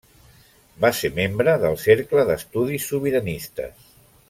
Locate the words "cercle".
1.83-2.25